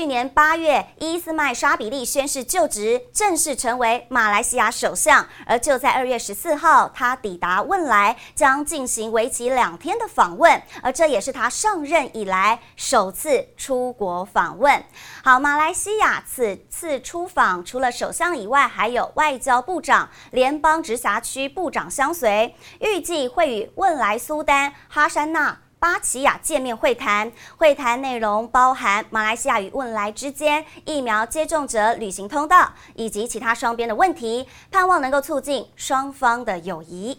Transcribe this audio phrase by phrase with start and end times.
[0.00, 5.26] 去年八月，伊斯迈沙比利宣誓就职，正式成为马来西亚首相。
[5.44, 10.62] 而就在二月十四号，他抵达汶莱，将进行为期两天的访问。
[10.82, 14.82] 而这也是他上任以来首次出国访问。
[15.22, 25.60] 好，马来西亚此次出访，除了首相以外，还有外交部长、联邦直辖区部长相随，预计会与汶莱苏丹哈山纳。
[25.80, 37.18] 巴奇亚见面会谈，会谈内容包含马来西亚与汶莱之间疫苗接种者旅行通道以及其他双边的问题，盼望能够促进双方的友谊。